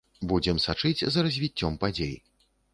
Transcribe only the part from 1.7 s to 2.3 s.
падзей.